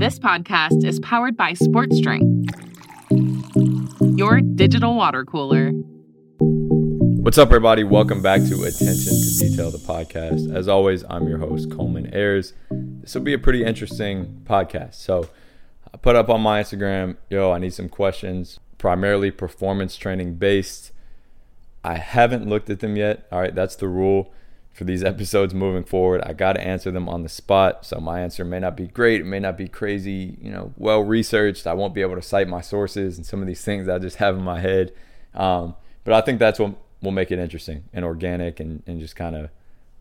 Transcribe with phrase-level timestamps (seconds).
[0.00, 2.48] This podcast is powered by Sports Drink,
[4.16, 5.72] your digital water cooler.
[6.38, 7.84] What's up, everybody?
[7.84, 10.56] Welcome back to Attention to Detail, the podcast.
[10.56, 12.54] As always, I'm your host, Coleman Ayers.
[12.70, 14.94] This will be a pretty interesting podcast.
[14.94, 15.28] So,
[15.92, 20.92] I put up on my Instagram, yo, I need some questions, primarily performance training based.
[21.84, 23.26] I haven't looked at them yet.
[23.30, 24.32] All right, that's the rule
[24.72, 26.22] for these episodes moving forward.
[26.24, 27.84] I got to answer them on the spot.
[27.84, 29.20] So my answer may not be great.
[29.20, 31.66] It may not be crazy, you know, well researched.
[31.66, 34.16] I won't be able to cite my sources and some of these things I just
[34.16, 34.92] have in my head.
[35.34, 39.16] Um, but I think that's what will make it interesting and organic and, and just
[39.16, 39.50] kind of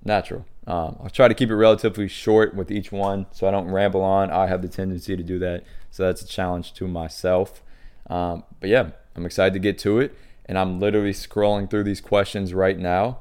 [0.04, 0.46] natural.
[0.68, 4.02] Um, I'll try to keep it relatively short with each one so I don't ramble
[4.02, 4.30] on.
[4.30, 5.64] I have the tendency to do that.
[5.92, 7.64] So that's a challenge to myself.
[8.08, 10.16] Um, but yeah, I'm excited to get to it.
[10.46, 13.20] And I'm literally scrolling through these questions right now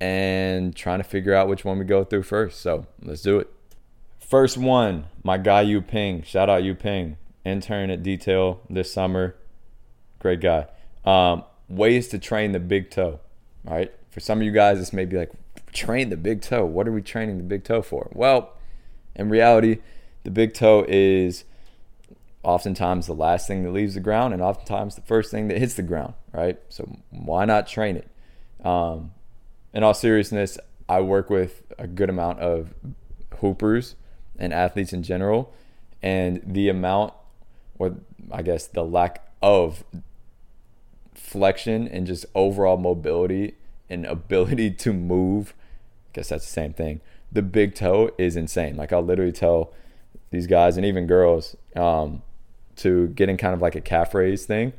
[0.00, 2.60] and trying to figure out which one we go through first.
[2.60, 3.50] So let's do it.
[4.18, 6.22] First one, my guy Yu Ping.
[6.22, 9.36] Shout out Yu Ping, intern at Detail this summer.
[10.18, 10.66] Great guy.
[11.04, 13.20] Um, ways to train the big toe.
[13.66, 13.92] All right.
[14.10, 15.30] For some of you guys, this may be like,
[15.72, 16.64] train the big toe.
[16.64, 18.08] What are we training the big toe for?
[18.12, 18.54] Well,
[19.14, 19.78] in reality,
[20.24, 21.44] the big toe is
[22.42, 25.74] oftentimes the last thing that leaves the ground and oftentimes the first thing that hits
[25.74, 26.58] the ground, right?
[26.68, 28.08] So why not train it?
[28.64, 29.12] Um,
[29.76, 30.56] in all seriousness,
[30.88, 32.72] I work with a good amount of
[33.40, 33.94] hoopers
[34.38, 35.52] and athletes in general,
[36.02, 37.12] and the amount,
[37.78, 37.96] or
[38.32, 39.84] I guess the lack of
[41.14, 43.56] flexion and just overall mobility
[43.90, 45.52] and ability to move,
[46.08, 47.02] I guess that's the same thing.
[47.30, 48.78] The big toe is insane.
[48.78, 49.74] Like I'll literally tell
[50.30, 52.22] these guys and even girls um,
[52.76, 54.72] to get in kind of like a calf raise thing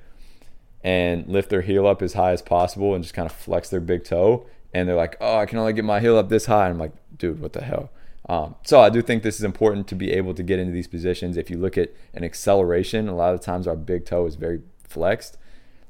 [0.84, 3.80] and lift their heel up as high as possible and just kind of flex their
[3.80, 6.66] big toe and they're like, oh, I can only get my heel up this high.
[6.66, 7.90] And I'm like, dude, what the hell?
[8.30, 10.88] Um, so I do think this is important to be able to get into these
[10.88, 11.38] positions.
[11.38, 14.62] If you look at an acceleration, a lot of times our big toe is very
[14.84, 15.38] flexed,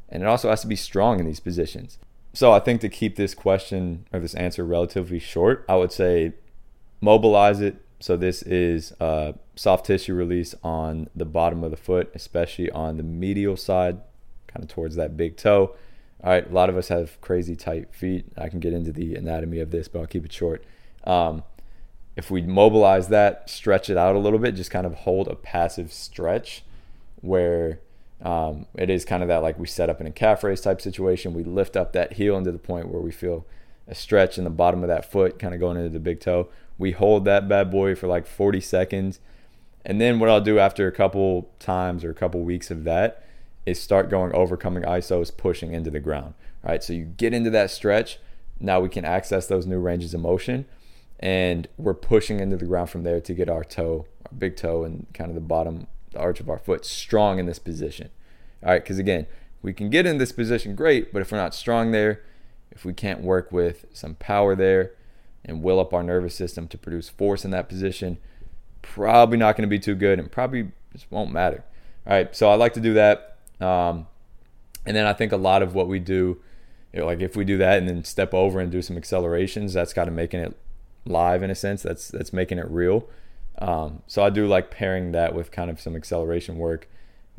[0.10, 1.98] and it also has to be strong in these positions.
[2.34, 6.34] So I think to keep this question or this answer relatively short, I would say
[7.02, 7.82] mobilize it.
[8.00, 8.94] So this is
[9.56, 14.02] soft tissue release on the bottom of the foot, especially on the medial side,
[14.46, 15.76] kind of towards that big toe.
[16.24, 18.26] All right, a lot of us have crazy tight feet.
[18.38, 20.64] I can get into the anatomy of this, but I'll keep it short.
[21.04, 21.44] Um,
[22.16, 25.36] if we mobilize that, stretch it out a little bit, just kind of hold a
[25.36, 26.64] passive stretch
[27.22, 27.80] where
[28.22, 30.82] um, it is kind of that like we set up in a calf raise type
[30.82, 31.34] situation.
[31.34, 33.46] We lift up that heel into the point where we feel
[33.88, 36.50] a stretch in the bottom of that foot, kind of going into the big toe.
[36.80, 39.20] We hold that bad boy for like 40 seconds.
[39.86, 43.24] And then what I'll do after a couple times or a couple weeks of that
[43.68, 46.34] is start going overcoming ISOs, pushing into the ground.
[46.64, 46.82] Right.
[46.82, 48.18] So you get into that stretch.
[48.60, 50.66] Now we can access those new ranges of motion.
[51.20, 54.84] And we're pushing into the ground from there to get our toe, our big toe,
[54.84, 58.10] and kind of the bottom, the arch of our foot strong in this position.
[58.64, 58.82] All right.
[58.82, 59.28] Because again,
[59.62, 62.24] we can get in this position great, but if we're not strong there,
[62.72, 64.94] if we can't work with some power there
[65.44, 68.18] and will up our nervous system to produce force in that position,
[68.82, 71.66] probably not going to be too good and probably just won't matter.
[72.06, 72.34] All right.
[72.34, 74.08] So I like to do that um,
[74.86, 76.42] and then I think a lot of what we do,
[76.94, 79.74] you know, like if we do that and then step over and do some accelerations,
[79.74, 80.58] that's kind of making it
[81.06, 81.84] live in a sense.
[81.84, 83.08] That's that's making it real.
[83.60, 86.88] Um, so I do like pairing that with kind of some acceleration work,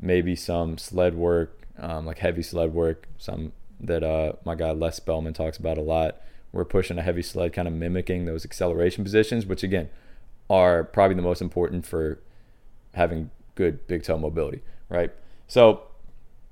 [0.01, 4.97] maybe some sled work, um, like heavy sled work, some that uh, my guy Les
[4.97, 6.21] Spellman talks about a lot.
[6.51, 9.89] We're pushing a heavy sled, kind of mimicking those acceleration positions, which again
[10.51, 12.19] are probably the most important for
[12.95, 15.13] having good big toe mobility, right?
[15.47, 15.83] So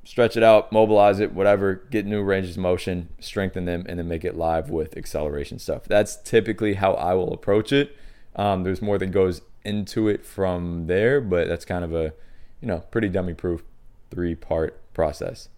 [0.07, 4.07] stretch it out, mobilize it, whatever, get new ranges of motion, strengthen them, and then
[4.07, 5.85] make it live with acceleration stuff.
[5.85, 7.97] That's typically how I will approach it.
[8.37, 12.15] Um, there's more that goes into it from there, but that's kind of a,
[12.61, 13.65] you know, pretty dummy proof
[14.11, 15.49] three part process.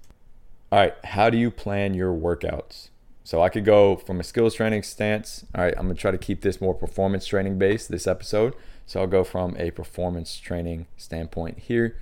[0.73, 2.89] All right, how do you plan your workouts?
[3.25, 5.45] So I could go from a skills training stance.
[5.55, 8.55] All right, I'm gonna try to keep this more performance training based this episode.
[8.87, 11.99] So I'll go from a performance training standpoint here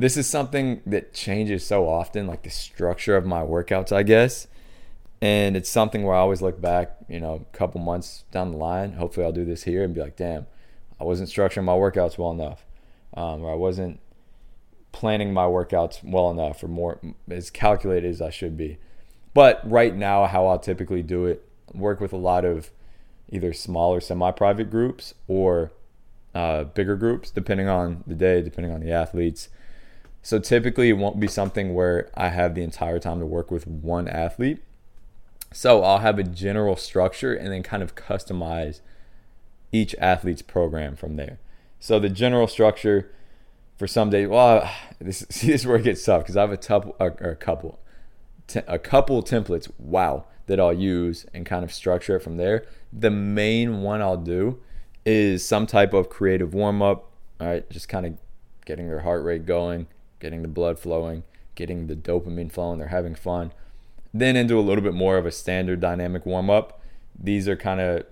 [0.00, 4.46] this is something that changes so often, like the structure of my workouts, I guess.
[5.22, 8.56] And it's something where I always look back, you know, a couple months down the
[8.56, 8.94] line.
[8.94, 10.46] Hopefully, I'll do this here and be like, damn,
[10.98, 12.64] I wasn't structuring my workouts well enough.
[13.14, 14.00] um, or I wasn't
[14.92, 17.00] planning my workouts well enough or more
[17.30, 18.78] as calculated as I should be.
[19.34, 22.70] But right now, how I'll typically do it, work with a lot of
[23.28, 25.70] either smaller semi-private groups or
[26.34, 29.48] uh, bigger groups, depending on the day, depending on the athletes.
[30.22, 33.66] So typically, it won't be something where I have the entire time to work with
[33.66, 34.62] one athlete.
[35.52, 38.80] So I'll have a general structure and then kind of customize
[39.72, 41.38] each athlete's program from there.
[41.80, 43.10] So the general structure
[43.76, 44.70] for some days, well,
[45.00, 47.34] this see this is where it gets tough because I have a, tup, a, a
[47.34, 47.80] couple,
[48.66, 49.70] a couple templates.
[49.78, 52.66] Wow, that I'll use and kind of structure it from there.
[52.92, 54.60] The main one I'll do
[55.06, 57.10] is some type of creative warm up.
[57.40, 58.18] All right, just kind of
[58.66, 59.86] getting their heart rate going,
[60.20, 61.24] getting the blood flowing,
[61.54, 62.78] getting the dopamine flowing.
[62.78, 63.52] They're having fun.
[64.12, 66.80] Then into a little bit more of a standard dynamic warm up.
[67.18, 68.04] These are kind of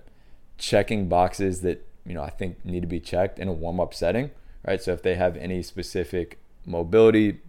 [0.57, 3.93] checking boxes that you know I think need to be checked in a warm up
[3.93, 4.31] setting,
[4.65, 4.81] right?
[4.81, 7.39] So if they have any specific mobility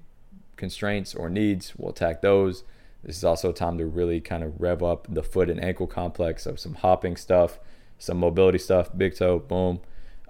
[0.57, 2.65] constraints or needs, we'll attack those.
[3.03, 5.87] This is also a time to really kind of rev up the foot and ankle
[5.87, 7.59] complex of some hopping stuff,
[7.99, 9.81] some mobility stuff, big toe, boom.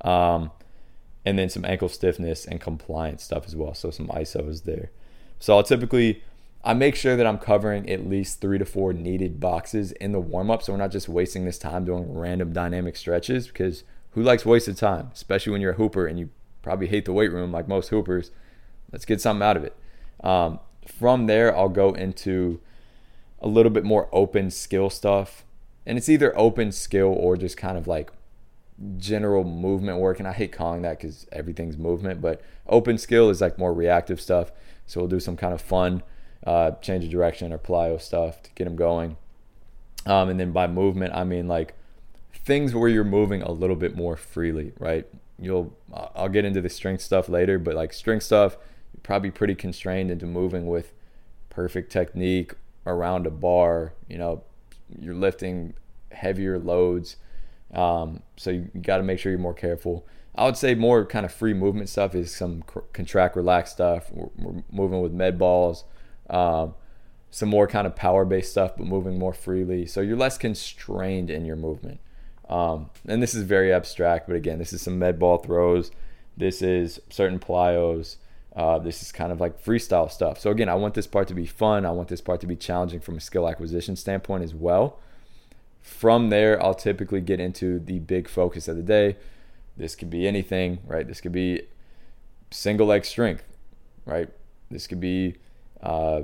[0.03, 0.53] Um,
[1.25, 3.75] and then some ankle stiffness and compliance stuff as well.
[3.75, 4.91] So some ISOs is there.
[5.39, 6.23] So I'll typically
[6.63, 10.21] I make sure that I'm covering at least three to four needed boxes in the
[10.21, 10.63] warm up.
[10.63, 14.77] So we're not just wasting this time doing random dynamic stretches because who likes wasted
[14.77, 16.29] time, especially when you're a hooper and you
[16.63, 18.31] probably hate the weight room like most hoopers.
[18.93, 19.75] Let's get something out of it.
[20.23, 22.61] Um, from there, I'll go into
[23.41, 25.45] a little bit more open skill stuff.
[25.87, 28.13] And it's either open skill or just kind of like
[28.99, 30.19] general movement work.
[30.19, 34.21] And I hate calling that because everything's movement, but open skill is like more reactive
[34.21, 34.53] stuff.
[34.87, 36.03] So we'll do some kind of fun
[36.47, 39.17] uh, change of direction or plyo stuff to get them going.
[40.07, 41.75] Um, and then by movement, I mean like
[42.33, 45.07] things where you're moving a little bit more freely, right?
[45.39, 48.57] You'll I'll get into the strength stuff later, but like strength stuff,
[48.93, 50.93] you're probably pretty constrained into moving with
[51.51, 52.55] perfect technique
[52.87, 53.93] around a bar.
[54.09, 54.45] You know,
[54.99, 55.75] you're lifting
[56.13, 57.17] heavier loads,
[57.75, 60.07] um, so you, you got to make sure you're more careful.
[60.35, 62.63] I would say more kind of free movement stuff is some
[62.93, 64.11] contract, relax stuff.
[64.13, 65.85] We're, we're moving with med balls
[66.31, 66.75] um,
[67.31, 69.87] some more kind of power based stuff, but moving more freely.
[69.87, 72.01] So you're less constrained in your movement.
[72.49, 75.91] Um, and this is very abstract, but again, this is some med ball throws.
[76.37, 78.17] This is certain plyos.
[78.57, 80.41] Uh, this is kind of like freestyle stuff.
[80.41, 81.87] So again, I want this part to be fun.
[81.87, 84.99] I want this part to be challenging from a skill acquisition standpoint as well.
[85.83, 89.17] From there, I'll typically get into the big focus of the day.
[89.77, 91.07] This could be anything, right?
[91.07, 91.63] This could be
[92.51, 93.45] single leg strength,
[94.05, 94.29] right?
[94.71, 95.37] This could be
[95.83, 96.23] uh,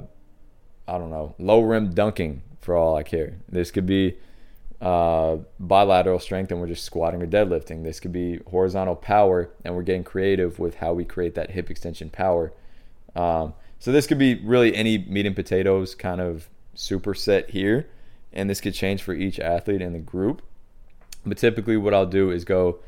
[0.89, 3.35] I don't know, low rim dunking for all I care.
[3.49, 4.17] This could be
[4.81, 7.83] uh, bilateral strength and we're just squatting or deadlifting.
[7.83, 11.71] This could be horizontal power and we're getting creative with how we create that hip
[11.71, 12.53] extension power.
[13.15, 17.89] Um, so this could be really any meat and potatoes kind of superset here.
[18.37, 20.43] And this could change for each athlete in the group.
[21.25, 22.79] But typically, what I'll do is go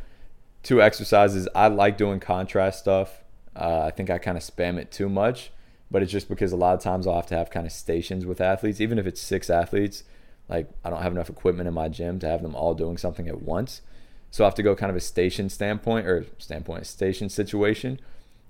[0.62, 1.48] two exercises.
[1.56, 3.24] I like doing contrast stuff.
[3.56, 5.50] Uh, I think I kind of spam it too much
[5.90, 8.26] but it's just because a lot of times I'll have to have kind of stations
[8.26, 10.04] with athletes, even if it's six athletes.
[10.48, 13.28] Like I don't have enough equipment in my gym to have them all doing something
[13.28, 13.82] at once,
[14.30, 18.00] so I have to go kind of a station standpoint or standpoint station situation.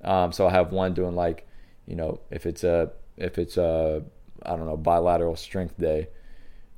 [0.03, 1.47] Um, so I'll have one doing like,
[1.87, 4.05] you know, if it's a if it's a
[4.45, 6.09] I don't know bilateral strength day,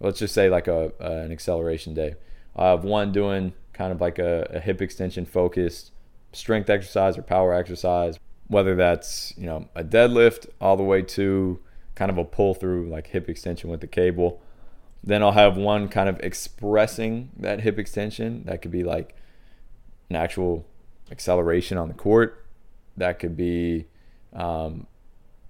[0.00, 2.14] let's just say like a, a an acceleration day.
[2.56, 5.92] I have one doing kind of like a, a hip extension focused
[6.32, 8.18] strength exercise or power exercise
[8.50, 11.60] whether that's you know a deadlift all the way to
[11.94, 14.42] kind of a pull through like hip extension with the cable.
[15.04, 18.42] Then i'll have one kind of expressing that hip extension.
[18.46, 19.14] That could be like
[20.10, 20.66] an actual
[21.12, 22.44] acceleration on the court.
[22.96, 23.86] That could be
[24.32, 24.88] um,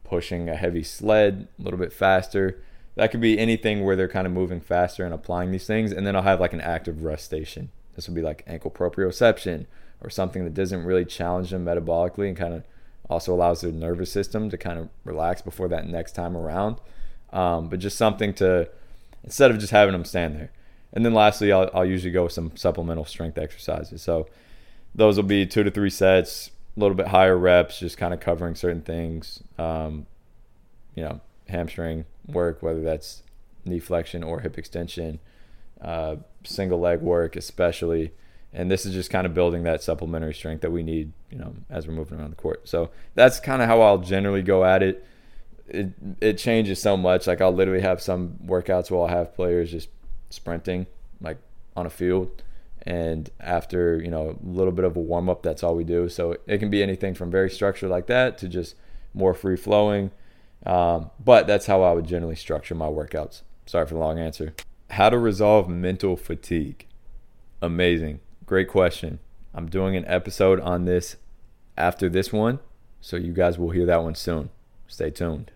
[0.04, 2.62] pushing a heavy sled a little bit faster
[2.96, 6.06] that could be anything where they're kind of moving faster and applying these things and
[6.06, 9.66] then i'll have like an active rest station this would be like ankle proprioception
[10.00, 12.64] or something that doesn't really challenge them metabolically and kind of
[13.10, 16.76] also allows their nervous system to kind of relax before that next time around.
[17.32, 18.68] Um, but just something to
[19.24, 20.52] instead of just having them stand there.
[20.92, 24.02] And then lastly, I'll, I'll usually go with some supplemental strength exercises.
[24.02, 24.28] So
[24.94, 28.20] those will be two to three sets, a little bit higher reps, just kind of
[28.20, 29.42] covering certain things.
[29.58, 30.06] Um,
[30.94, 33.22] you know, hamstring work, whether that's
[33.64, 35.20] knee flexion or hip extension,
[35.80, 38.12] uh, single leg work, especially
[38.52, 41.54] and this is just kind of building that supplementary strength that we need, you know,
[41.68, 42.68] as we're moving around the court.
[42.68, 45.06] So that's kind of how I'll generally go at it.
[45.68, 47.26] It it changes so much.
[47.28, 49.88] Like I'll literally have some workouts where I'll have players just
[50.30, 50.86] sprinting
[51.20, 51.38] like
[51.76, 52.42] on a field,
[52.86, 56.08] And after, you know, a little bit of a warm up, that's all we do.
[56.08, 58.74] So it can be anything from very structured like that to just
[59.12, 60.10] more free flowing.
[60.66, 63.42] Um, but that's how I would generally structure my workouts.
[63.66, 64.54] Sorry for the long answer.
[64.90, 66.86] How to resolve mental fatigue.
[67.62, 68.20] Amazing.
[68.44, 69.20] Great question.
[69.54, 71.16] I'm doing an episode on this
[71.76, 72.58] after this one.
[73.00, 74.50] So you guys will hear that one soon.
[74.86, 75.52] Stay tuned.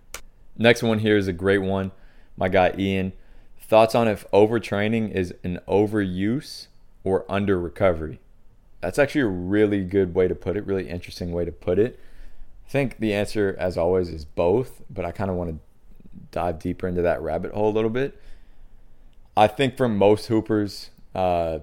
[0.57, 1.93] Next one here is a great one.
[2.37, 3.13] My guy Ian.
[3.61, 6.67] Thoughts on if overtraining is an overuse
[7.03, 8.21] or under recovery?
[8.81, 11.99] That's actually a really good way to put it, really interesting way to put it.
[12.67, 15.59] I think the answer, as always, is both, but I kind of want to
[16.31, 18.21] dive deeper into that rabbit hole a little bit.
[19.37, 21.61] I think for most hoopers, uh,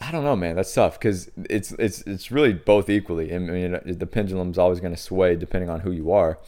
[0.00, 0.56] I don't know, man.
[0.56, 3.34] That's tough because it's it's it's really both equally.
[3.34, 6.38] I mean, the pendulum's always going to sway depending on who you are.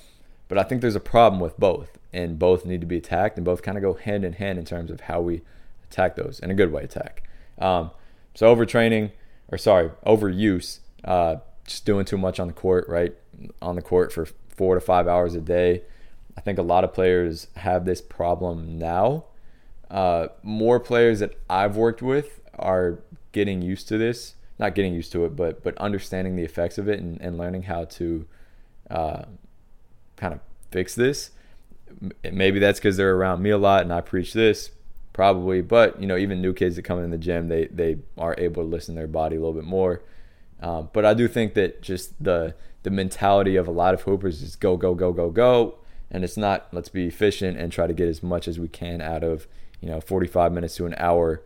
[0.48, 3.44] But I think there's a problem with both, and both need to be attacked, and
[3.44, 5.42] both kind of go hand in hand in terms of how we
[5.90, 6.84] attack those in a good way.
[6.84, 7.22] Attack.
[7.58, 7.90] Um,
[8.34, 9.12] so overtraining,
[9.48, 13.14] or sorry, overuse, uh, just doing too much on the court, right?
[13.60, 15.82] On the court for four to five hours a day.
[16.36, 19.24] I think a lot of players have this problem now.
[19.90, 22.98] Uh, more players that I've worked with are
[23.32, 26.88] getting used to this, not getting used to it, but but understanding the effects of
[26.88, 28.26] it and, and learning how to
[28.90, 29.22] uh,
[30.16, 31.30] kind of fix this.
[32.24, 34.70] Maybe that's because they're around me a lot and I preach this,
[35.12, 35.62] probably.
[35.62, 38.62] But you know, even new kids that come in the gym, they they are able
[38.62, 40.02] to listen to their body a little bit more.
[40.60, 44.42] Um, but I do think that just the the mentality of a lot of hoopers
[44.42, 45.78] is go go go go go,
[46.10, 49.00] and it's not let's be efficient and try to get as much as we can
[49.00, 49.46] out of
[49.80, 51.42] you know 45 minutes to an hour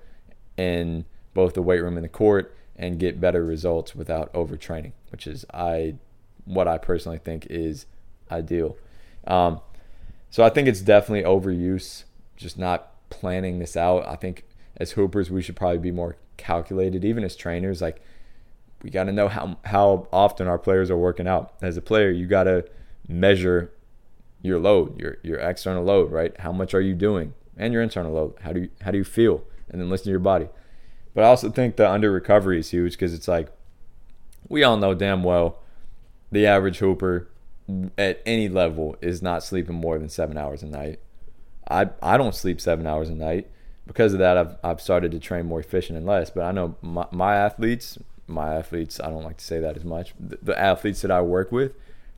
[0.56, 5.26] in both the weight room and the court and get better results without overtraining, which
[5.26, 5.94] is I
[6.44, 7.86] what I personally think is
[8.30, 8.76] ideal.
[9.26, 9.60] Um,
[10.30, 12.04] so I think it's definitely overuse,
[12.36, 14.06] just not planning this out.
[14.06, 14.44] I think
[14.76, 17.82] as hoopers we should probably be more calculated, even as trainers.
[17.82, 18.00] Like
[18.82, 21.54] we got to know how how often our players are working out.
[21.60, 22.64] As a player, you got to
[23.08, 23.72] measure
[24.42, 26.38] your load, your your external load, right?
[26.40, 28.34] How much are you doing, and your internal load.
[28.40, 30.48] How do you how do you feel, and then listen to your body.
[31.14, 33.48] But I also think the under recovery is huge because it's like
[34.48, 35.58] we all know damn well
[36.30, 37.28] the average hooper
[37.98, 41.00] at any level is not sleeping more than seven hours a night.
[41.68, 43.48] I I don't sleep seven hours a night.
[43.86, 46.30] Because of that, I've I've started to train more efficient and less.
[46.30, 47.98] But I know my, my athletes,
[48.30, 50.14] my athletes, I don't like to say that as much.
[50.18, 51.72] The, the athletes that I work with,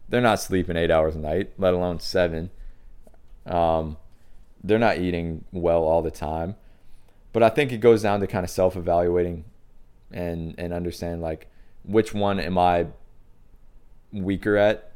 [0.08, 2.50] they're not sleeping eight hours a night, let alone seven.
[3.46, 3.96] Um,
[4.62, 6.56] they're not eating well all the time.
[7.32, 9.44] But I think it goes down to kind of self evaluating
[10.10, 11.48] and and understand like
[11.84, 12.86] which one am I
[14.12, 14.92] weaker at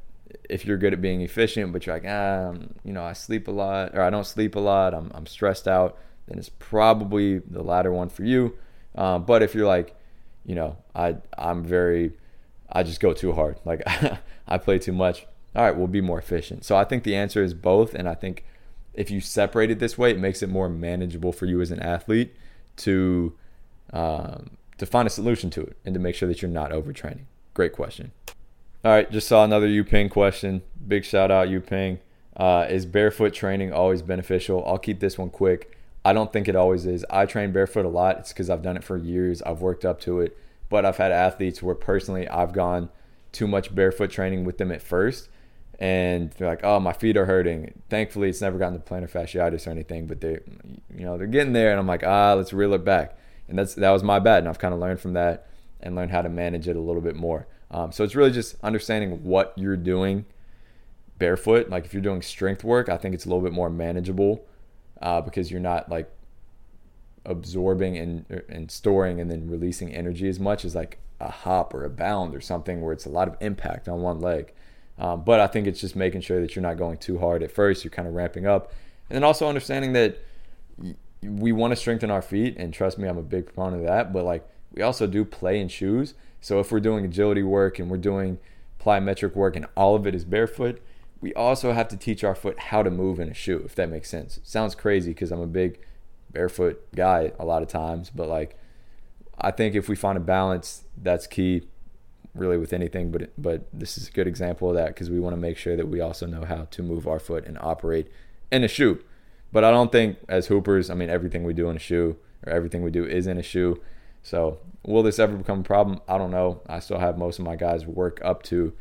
[0.51, 2.53] if you're good at being efficient, but you're like, ah,
[2.85, 5.67] you know, I sleep a lot or I don't sleep a lot, I'm, I'm stressed
[5.69, 8.57] out, then it's probably the latter one for you.
[8.95, 9.95] Um, but if you're like,
[10.47, 12.13] you know, I I'm very,
[12.71, 13.83] I just go too hard, like
[14.49, 15.27] I play too much.
[15.55, 16.65] All right, we'll be more efficient.
[16.65, 18.45] So I think the answer is both, and I think
[18.95, 21.81] if you separate it this way, it makes it more manageable for you as an
[21.81, 22.35] athlete
[22.79, 23.35] to
[23.93, 27.25] um, to find a solution to it and to make sure that you're not overtraining.
[27.55, 28.13] Great question.
[28.85, 30.63] All right, just saw another Yuping question.
[30.87, 31.99] Big shout out Yuping.
[32.37, 34.63] Uh, is barefoot training always beneficial?
[34.67, 35.76] I'll keep this one quick.
[36.07, 37.05] I don't think it always is.
[37.11, 38.21] I train barefoot a lot.
[38.21, 39.43] It's because I've done it for years.
[39.43, 40.39] I've worked up to it.
[40.69, 42.91] But I've had athletes where personally I've gone
[43.33, 45.29] too much barefoot training with them at first.
[45.81, 47.83] And they're like, oh, my feet are hurting.
[47.91, 50.39] Thankfully, it's never gotten to plantar fasciitis or anything, but they,
[50.95, 51.73] you know, they're getting there.
[51.73, 53.19] And I'm like, ah, let's reel it back.
[53.49, 54.39] And that's that was my bad.
[54.39, 55.49] And I've kind of learned from that
[55.81, 57.49] and learned how to manage it a little bit more.
[57.73, 60.25] Um, so it's really just understanding what you're doing
[61.19, 61.69] barefoot.
[61.69, 64.47] Like if you're doing strength work, I think it's a little bit more manageable
[65.03, 66.11] uh, because you're not like
[67.25, 71.85] absorbing and and storing and then releasing energy as much as like a hop or
[71.85, 74.53] a bound or something where it's a lot of impact on one leg.
[74.99, 77.53] Um, but I think it's just making sure that you're not going too hard at
[77.53, 77.85] first.
[77.85, 78.73] You're kind of ramping up,
[79.11, 80.19] and then also understanding that
[81.23, 82.57] we want to strengthen our feet.
[82.57, 84.13] And trust me, I'm a big proponent of that.
[84.13, 86.15] But like we also do play in shoes.
[86.41, 88.39] So if we're doing agility work and we're doing
[88.81, 90.81] plyometric work and all of it is barefoot,
[91.21, 93.89] we also have to teach our foot how to move in a shoe, if that
[93.89, 94.37] makes sense.
[94.37, 95.79] It sounds crazy because I'm a big
[96.31, 98.59] barefoot guy a lot of times, but like
[99.39, 101.69] I think if we find a balance, that's key
[102.35, 105.33] really with anything but but this is a good example of that because we want
[105.33, 108.09] to make sure that we also know how to move our foot and operate
[108.53, 109.03] in a shoe.
[109.53, 112.53] But I don't think as hoopers, I mean everything we do in a shoe or
[112.53, 113.81] everything we do is in a shoe.
[114.23, 116.01] So will this ever become a problem?
[116.09, 116.61] I don't know.
[116.69, 118.73] I still have most of my guys work up to,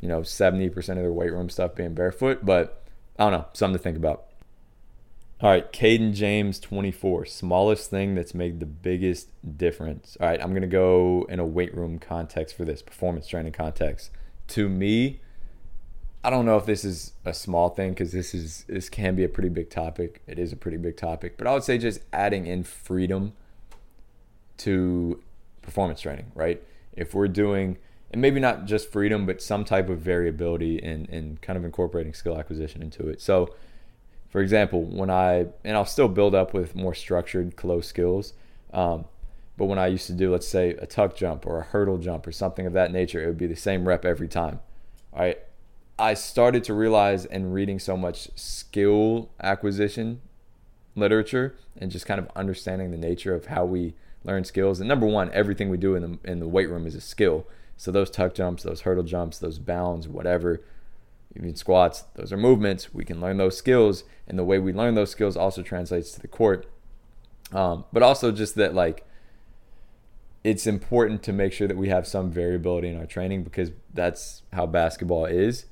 [0.00, 2.82] you know, 70% of their weight room stuff being barefoot, but
[3.18, 4.26] I don't know, something to think about.
[5.42, 7.24] All right, Caden James, 24.
[7.24, 10.16] Smallest thing that's made the biggest difference.
[10.20, 13.52] All right, I'm going to go in a weight room context for this, performance training
[13.52, 14.10] context.
[14.48, 15.20] To me,
[16.22, 19.24] I don't know if this is a small thing because this is this can be
[19.24, 20.20] a pretty big topic.
[20.26, 23.32] It is a pretty big topic, but I would say just adding in freedom
[24.58, 25.22] to
[25.62, 26.62] performance training, right?
[26.92, 27.78] If we're doing
[28.10, 32.12] and maybe not just freedom, but some type of variability and, and kind of incorporating
[32.12, 33.20] skill acquisition into it.
[33.20, 33.54] So
[34.30, 38.32] for example, when I and I'll still build up with more structured close skills,
[38.72, 39.04] um,
[39.56, 42.26] but when I used to do, let's say, a tuck jump or a hurdle jump
[42.26, 44.60] or something of that nature, it would be the same rep every time.
[45.12, 45.38] All right,
[45.98, 50.20] I started to realize in reading so much skill acquisition
[50.94, 54.78] literature and just kind of understanding the nature of how we learn skills.
[54.78, 57.48] And number one, everything we do in the in the weight room is a skill.
[57.80, 60.60] So those tuck jumps, those hurdle jumps, those bounds, whatever
[61.34, 62.92] even squats, those are movements.
[62.92, 66.20] We can learn those skills, and the way we learn those skills also translates to
[66.20, 66.66] the court.
[67.52, 69.06] Um, but also just that like
[70.44, 74.42] it's important to make sure that we have some variability in our training because that's
[74.52, 75.64] how basketball is.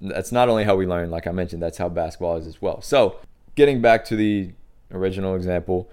[0.00, 2.80] That's not only how we learn, like I mentioned, that's how basketball is as well.
[2.80, 3.18] So,
[3.56, 4.52] getting back to the
[4.92, 5.90] original example,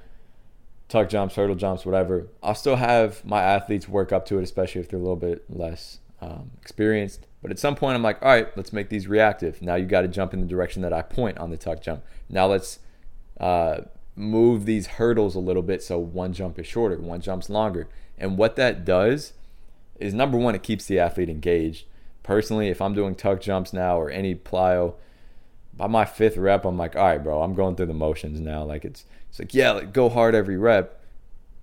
[0.90, 4.82] tuck jumps, hurdle jumps, whatever, I'll still have my athletes work up to it, especially
[4.82, 7.28] if they're a little bit less um, experienced.
[7.42, 9.62] But at some point, I'm like, all right, let's make these reactive.
[9.62, 12.04] Now you got to jump in the direction that I point on the tuck jump.
[12.30, 12.80] Now let's
[13.40, 13.82] uh,
[14.16, 17.90] move these hurdles a little bit so one jump is shorter, one jump's longer.
[18.18, 19.34] And what that does
[20.00, 21.86] is number one, it keeps the athlete engaged.
[22.22, 24.94] Personally, if I'm doing tuck jumps now or any plyo,
[25.76, 28.64] by my fifth rep, I'm like, all right, bro, I'm going through the motions now.
[28.64, 31.00] Like it's it's like, yeah, like go hard every rep.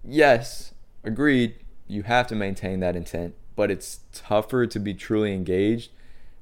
[0.04, 0.74] Yes,
[1.04, 1.56] agreed.
[1.86, 5.90] You have to maintain that intent but it's tougher to be truly engaged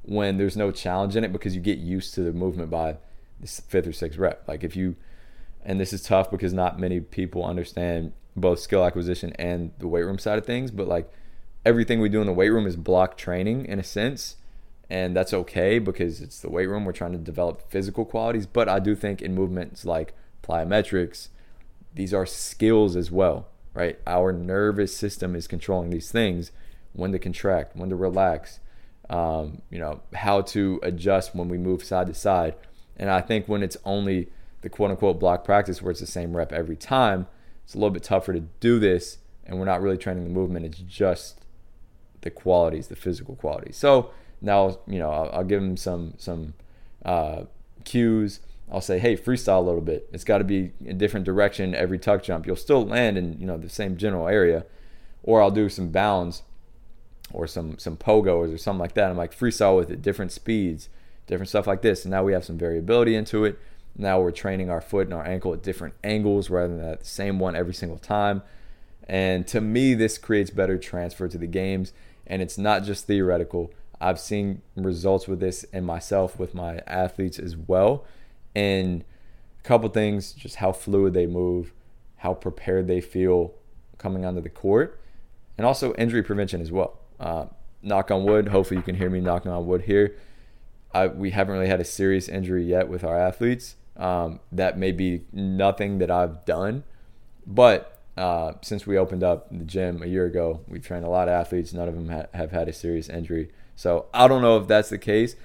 [0.03, 2.97] when there's no challenge in it because you get used to the movement by
[3.41, 4.47] the fifth or sixth rep.
[4.47, 4.95] Like if you,
[5.65, 10.05] and this is tough because not many people understand both skill acquisition and the weight
[10.05, 11.11] room side of things, but like
[11.67, 14.37] everything we do in the weight room is block training in a sense.
[14.91, 16.85] And that's okay because it's the weight room.
[16.85, 18.47] We're trying to develop physical qualities.
[18.47, 21.29] But I do think in movements like plyometrics,
[21.95, 23.99] these are skills as well, right?
[24.07, 26.53] Our nervous system is controlling these things
[26.93, 28.61] when to contract, when to relax,
[29.11, 32.55] um, you know, how to adjust when we move side to side.
[32.97, 34.29] And I think when it's only
[34.63, 37.27] the quote unquote block practice where it's the same rep every time,
[37.65, 39.19] it's a little bit tougher to do this.
[39.45, 40.67] And we're not really training the movement.
[40.67, 41.45] It's just
[42.21, 43.77] the qualities, the physical qualities.
[43.77, 46.55] So now, you know, I'll, I'll give them some, some
[47.05, 47.43] uh,
[47.85, 48.41] cues.
[48.71, 50.09] I'll say, hey, freestyle a little bit.
[50.13, 52.47] It's got to be a different direction every tuck jump.
[52.47, 54.67] You'll still land in, you know, the same general area.
[55.23, 56.43] Or I'll do some bounds
[57.33, 59.11] or some some pogos or something like that.
[59.11, 60.89] I'm like freestyle with it, different speeds,
[61.27, 62.05] different stuff like this.
[62.05, 63.59] And now we have some variability into it.
[63.97, 67.39] Now we're training our foot and our ankle at different angles rather than the same
[67.39, 68.43] one every single time.
[69.09, 71.93] And to me, this creates better transfer to the games.
[72.27, 73.73] And it's not just theoretical.
[74.01, 78.05] I've seen results with this in myself with my athletes as well.
[78.55, 79.05] And
[79.59, 81.73] a couple things, just how fluid they move,
[82.17, 83.55] how prepared they feel
[83.99, 85.01] coming onto the court,
[85.57, 86.99] and also injury prevention as well.
[87.19, 87.47] Uh,
[87.83, 88.49] knock on wood.
[88.49, 90.17] Hopefully, you can hear me knocking on wood here.
[90.93, 93.77] I, we haven't really had a serious injury yet with our athletes.
[93.97, 96.85] Um, that may be nothing that I've done,
[97.45, 101.29] but uh, since we opened up the gym a year ago, we've trained a lot
[101.29, 101.73] of athletes.
[101.73, 103.51] None of them ha- have had a serious injury.
[103.79, 105.37] So I don't know if that's the case,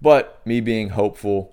[0.00, 1.52] but me being hopeful,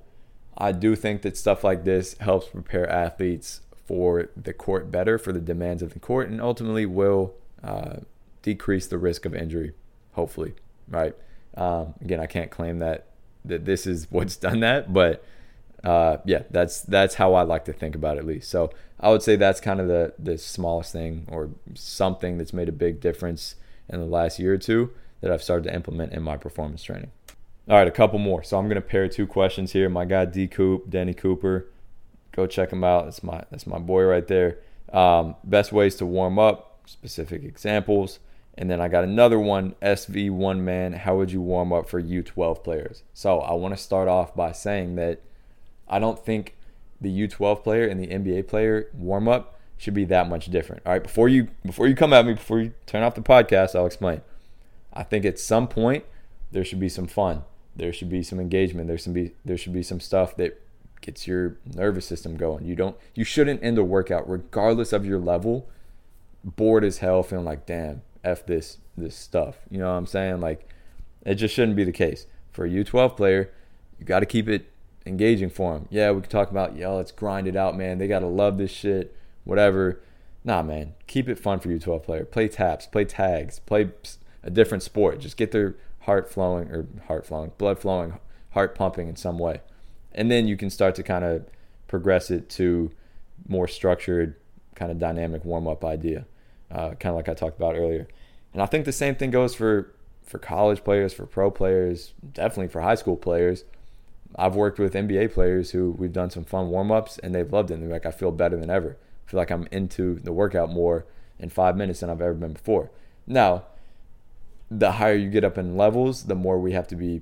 [0.56, 5.34] I do think that stuff like this helps prepare athletes for the court better, for
[5.34, 8.02] the demands of the court, and ultimately will uh,
[8.44, 9.74] decrease the risk of injury,
[10.12, 10.54] hopefully,
[10.88, 11.16] right?
[11.58, 13.08] Um, again, I can't claim that
[13.44, 15.26] that this is what's done that, but
[15.84, 18.48] uh, yeah, that's that's how I like to think about it, at least.
[18.52, 22.70] So I would say that's kind of the the smallest thing or something that's made
[22.70, 23.56] a big difference
[23.90, 27.12] in the last year or two that I've started to implement in my performance training.
[27.70, 28.44] All right, a couple more.
[28.44, 29.88] So I'm gonna pair two questions here.
[29.88, 31.68] My guy D Coop, Denny Cooper,
[32.32, 33.06] go check him out.
[33.06, 34.58] That's my that's my boy right there.
[34.92, 38.20] Um, best ways to warm up, specific examples.
[38.58, 40.94] And then I got another one, SV1 man.
[40.94, 43.04] How would you warm up for U12 players?
[43.14, 45.22] So I want to start off by saying that
[45.88, 46.56] I don't think
[47.00, 50.84] the U12 player and the NBA player warm up should be that much different.
[50.86, 53.76] All right, before you before you come at me, before you turn off the podcast,
[53.76, 54.22] I'll explain.
[54.94, 56.06] I think at some point
[56.52, 57.44] there should be some fun.
[57.76, 58.88] There should be some engagement.
[58.88, 60.62] There should be there should be some stuff that
[61.02, 62.66] gets your nervous system going.
[62.66, 65.68] You don't you shouldn't end a workout regardless of your level
[66.44, 69.58] bored as hell feeling like damn f this this stuff.
[69.70, 70.42] You know what I'm saying?
[70.42, 70.68] Like
[71.26, 73.52] it just shouldn't be the case for a U12 player.
[74.00, 74.72] You got to keep it
[75.06, 75.88] engaging for them.
[75.90, 77.98] Yeah, we can talk about, yo, let's grind it out, man.
[77.98, 80.02] They got to love this shit, whatever.
[80.44, 82.26] Nah, man, keep it fun for U12 player.
[82.26, 83.92] Play taps, play tags, play
[84.44, 85.20] a different sport.
[85.20, 88.20] Just get their heart flowing, or heart flowing, blood flowing,
[88.52, 89.62] heart pumping in some way.
[90.14, 91.46] And then you can start to kind of
[91.88, 92.92] progress it to
[93.48, 94.36] more structured,
[94.76, 96.26] kind of dynamic warm up idea,
[96.70, 98.08] uh, kind of like I talked about earlier.
[98.54, 102.70] And I think the same thing goes for for college players, for pro players, definitely
[102.70, 103.66] for high school players.
[104.38, 107.70] I've worked with NBA players who we've done some fun warm ups and they've loved
[107.70, 107.76] it.
[107.76, 108.98] And they're like, I feel better than ever.
[109.28, 111.06] I feel like I'm into the workout more
[111.38, 112.92] in five minutes than I've ever been before.
[113.28, 113.64] Now,
[114.72, 117.22] the higher you get up in levels, the more we have to be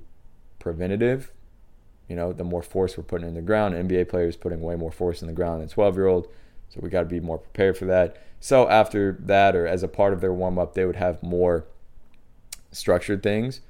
[0.60, 1.32] preventative.
[2.08, 3.74] You know, the more force we're putting in the ground.
[3.74, 6.28] NBA players putting way more force in the ground than 12 year old.
[6.68, 8.16] So we got to be more prepared for that.
[8.38, 11.66] So after that, or as a part of their warm up, they would have more
[12.70, 13.60] structured things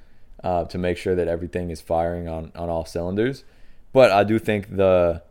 [0.43, 3.43] uh, to make sure that everything is firing on, on all cylinders.
[3.93, 5.23] But I do think the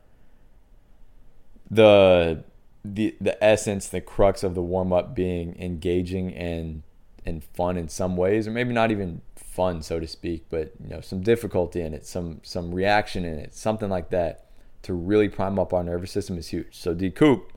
[1.70, 2.42] the
[2.84, 6.82] the the essence, the crux of the warm up being engaging and
[7.26, 10.88] and fun in some ways, or maybe not even fun, so to speak, but you
[10.88, 14.46] know, some difficulty in it, some some reaction in it, something like that,
[14.82, 16.68] to really prime up our nervous system is huge.
[16.70, 17.52] So D Coop,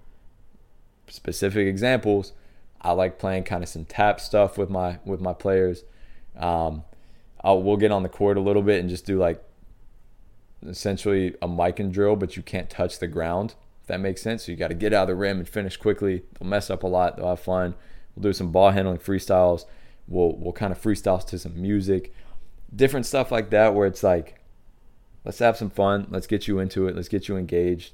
[1.07, 2.33] specific examples,
[2.81, 5.83] I like playing kind of some tap stuff with my with my players.
[6.37, 6.83] Um,
[7.41, 9.43] I'll, we'll get on the court a little bit and just do like
[10.67, 13.55] essentially a Mikan drill, but you can't touch the ground.
[13.81, 14.45] If that makes sense.
[14.45, 16.23] So you got to get out of the rim and finish quickly.
[16.39, 17.17] They'll mess up a lot.
[17.17, 17.75] They'll have fun.
[18.15, 19.65] We'll do some ball handling freestyles.
[20.07, 22.13] We'll we'll kind of freestyle to some music,
[22.75, 24.41] different stuff like that, where it's like,
[25.25, 26.07] let's have some fun.
[26.09, 26.95] Let's get you into it.
[26.95, 27.93] Let's get you engaged.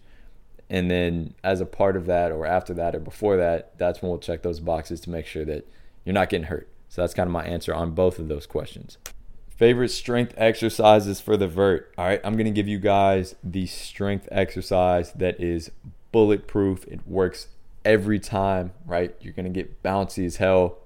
[0.70, 4.10] And then as a part of that, or after that, or before that, that's when
[4.10, 5.68] we'll check those boxes to make sure that
[6.06, 6.68] you're not getting hurt.
[6.90, 8.98] So that's kind of my answer on both of those questions.
[9.50, 11.94] Favorite strength exercises for the vert.
[11.98, 15.72] All right, I'm going to give you guys the strength exercise that is
[16.12, 16.86] bulletproof.
[16.86, 17.48] It works
[17.86, 19.16] every time, right?
[19.22, 20.80] You're going to get bouncy as hell.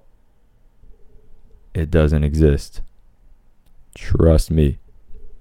[1.73, 2.81] It doesn't exist.
[3.95, 4.79] Trust me.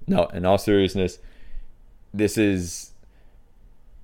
[0.07, 1.19] No, in all seriousness,
[2.13, 2.91] this is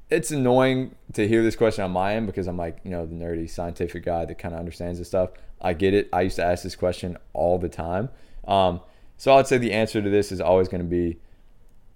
[0.09, 3.13] it's annoying to hear this question on my end because I'm like, you know, the
[3.13, 5.31] nerdy scientific guy that kind of understands this stuff.
[5.61, 6.09] I get it.
[6.11, 8.09] I used to ask this question all the time.
[8.47, 8.81] Um,
[9.17, 11.19] so I'd say the answer to this is always going to be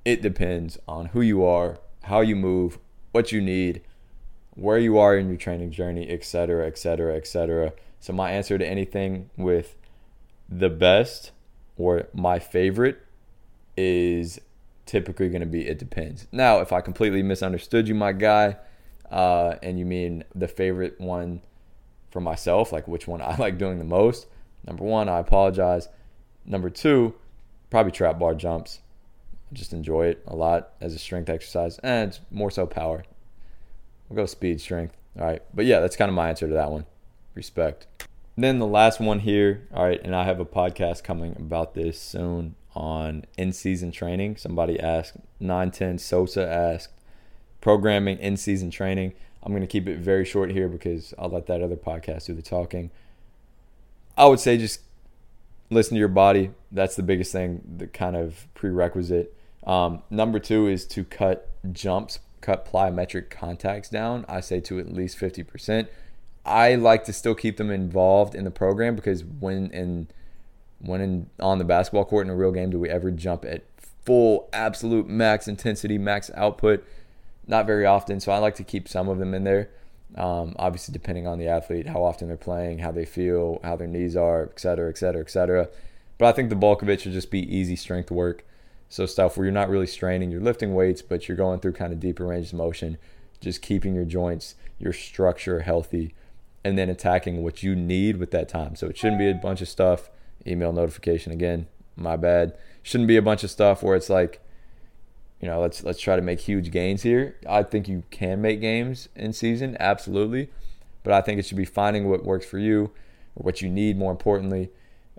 [0.06, 2.78] it depends on who you are, how you move,
[3.13, 3.82] what you need,
[4.56, 7.74] where you are in your training journey, etc., etc., etc.
[8.00, 9.76] So my answer to anything with
[10.50, 11.32] the best
[11.78, 13.00] or my favorite
[13.76, 14.39] is
[14.86, 16.28] typically going to be it depends.
[16.32, 18.58] Now, if I completely misunderstood you, my guy,
[19.10, 21.42] uh, and you mean the favorite one
[22.12, 24.28] for myself, like which one I like doing the most,
[24.68, 25.88] number one, I apologize.
[26.46, 27.16] Number two,
[27.70, 28.80] probably trap bar jumps.
[29.52, 33.04] I just enjoy it a lot as a strength exercise, and more so power.
[34.13, 34.95] We'll go speed strength.
[35.19, 36.86] All right, but yeah, that's kind of my answer to that one.
[37.34, 37.88] Respect.
[38.36, 39.67] then the last one here.
[39.73, 44.38] All right, and I have a podcast coming about this soon on in-season training.
[44.38, 46.93] Somebody asked, 910 Sosa asked,
[47.60, 49.13] programming in-season training.
[49.41, 52.36] I'm going to keep it very short here because I'll let that other podcast do
[52.36, 52.91] the talking.
[54.15, 54.82] I would say just
[55.71, 56.52] listen to your body.
[56.71, 59.36] That's the biggest thing, the kind of prerequisite.
[59.65, 64.26] Um, number two is to cut jumps, cut plyometric contacts down.
[64.28, 65.88] I say to at least 50%.
[66.46, 70.10] I like to still keep them involved in the program because when in
[70.80, 73.64] when in, on the basketball court in a real game do we ever jump at
[74.06, 76.86] full absolute max intensity, max output?
[77.48, 78.20] Not very often.
[78.20, 79.70] So I like to keep some of them in there.
[80.16, 83.88] Um, obviously, depending on the athlete, how often they're playing, how they feel, how their
[83.88, 85.70] knees are, et cetera, et cetera, et cetera.
[86.18, 88.46] But I think the bulk of it should just be easy strength work.
[88.89, 91.91] So stuff where you're not really straining, you're lifting weights, but you're going through kind
[91.91, 92.98] of deeper range of motion,
[93.39, 96.13] just keeping your joints, your structure healthy,
[96.63, 98.76] and then attacking what you need with that time.
[98.76, 100.10] So it shouldn't be a bunch of stuff.
[100.46, 102.56] Email notification again, my bad.
[102.84, 104.43] Shouldn't be a bunch of stuff where it's like
[105.43, 107.36] you know, let's let's try to make huge gains here.
[107.50, 110.50] I think you can make gains in season, absolutely,
[111.04, 112.91] but I think it should be finding what works for you,
[113.34, 113.98] what you need.
[113.98, 114.69] More importantly,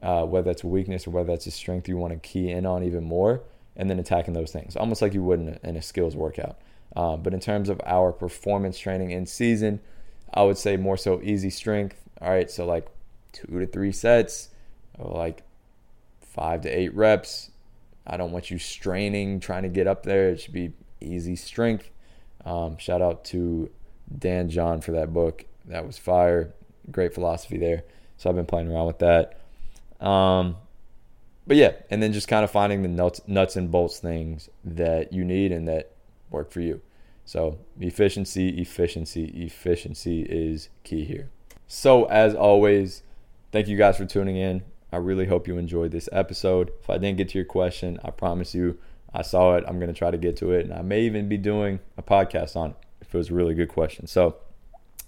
[0.03, 2.65] uh, whether that's a weakness or whether that's a strength you want to key in
[2.65, 3.43] on even more,
[3.77, 6.59] and then attacking those things, almost like you would in a, in a skills workout.
[6.95, 9.81] Uh, but in terms of our performance training in season,
[10.33, 12.01] I would say more so easy strength.
[12.21, 12.87] All right, so like
[13.33, 14.51] two to three sets,
[14.99, 15.43] like
[16.21, 17.51] five to eight reps,
[18.07, 20.31] I don't want you straining, trying to get up there.
[20.31, 21.91] It should be easy strength.
[22.45, 23.71] Um, shout out to
[24.19, 25.47] Dan John for that book.
[25.65, 26.53] That was fire.
[26.91, 27.85] Great philosophy there.
[28.19, 29.41] So I've been playing around with that.
[30.07, 30.57] Um,
[31.47, 35.13] but yeah, and then just kind of finding the nuts, nuts and bolts things that
[35.13, 35.93] you need and that
[36.31, 36.81] work for you.
[37.25, 41.31] So efficiency, efficiency, efficiency is key here.
[41.67, 43.03] So as always,
[43.53, 44.63] thank you guys for tuning in.
[44.93, 46.71] I really hope you enjoyed this episode.
[46.81, 48.79] If I didn't get to your question, I promise you
[49.13, 49.65] I saw it.
[49.67, 50.67] I'm going to try to get to it.
[50.67, 53.55] And I may even be doing a podcast on it if it was a really
[53.55, 54.07] good question.
[54.07, 54.37] So,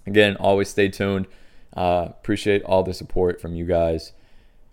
[0.05, 1.27] again, always stay tuned.
[1.75, 4.13] Uh, appreciate all the support from you guys.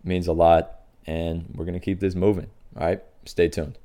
[0.02, 0.80] It means a lot.
[1.06, 2.50] And we're going to keep this moving.
[2.76, 3.02] All right.
[3.26, 3.78] Stay tuned.